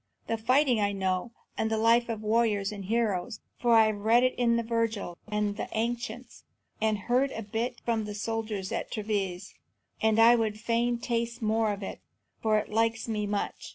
And 0.27 0.41
fighting 0.43 0.79
I 0.81 0.93
know, 0.93 1.31
and 1.59 1.69
the 1.69 1.77
life 1.77 2.09
of 2.09 2.23
warriors 2.23 2.71
and 2.71 2.85
heroes, 2.85 3.39
for 3.59 3.75
I 3.75 3.85
have 3.85 3.97
read 3.97 4.23
of 4.23 4.31
it 4.33 4.39
in 4.39 4.59
Virgil 4.65 5.15
and 5.27 5.57
the 5.57 5.69
ancients, 5.73 6.43
and 6.81 6.97
heard 7.05 7.29
a 7.33 7.43
bit 7.43 7.79
from 7.85 8.05
the 8.05 8.15
soldiers 8.15 8.71
at 8.71 8.89
Treves; 8.89 9.53
and 10.01 10.17
I 10.19 10.35
would 10.35 10.59
fain 10.59 10.97
taste 10.97 11.43
more 11.43 11.71
of 11.71 11.83
it, 11.83 12.01
for 12.41 12.57
it 12.57 12.69
likes 12.69 13.07
me 13.07 13.27
much. 13.27 13.69